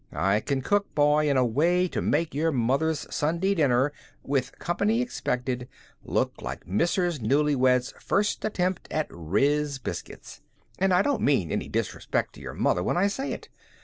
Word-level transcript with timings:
I 0.13 0.39
can 0.39 0.63
cook, 0.63 0.95
boy, 0.95 1.29
in 1.29 1.37
a 1.37 1.45
way 1.45 1.87
to 1.89 2.01
make 2.01 2.33
your 2.33 2.51
mother's 2.51 3.05
Sunday 3.13 3.53
dinner, 3.53 3.93
with 4.23 4.57
company 4.57 4.99
expected, 4.99 5.67
look 6.03 6.41
like 6.41 6.65
Mrs. 6.65 7.19
Newlywed's 7.19 7.93
first 7.99 8.43
attempt 8.43 8.87
at 8.89 9.05
'riz' 9.11 9.77
biscuits. 9.77 10.41
And 10.79 10.91
I 10.91 11.03
don't 11.03 11.21
mean 11.21 11.51
any 11.51 11.69
disrespect 11.69 12.33
to 12.33 12.41
your 12.41 12.55
mother 12.55 12.81
when 12.81 12.97
I 12.97 13.05
say 13.05 13.31
it. 13.31 13.49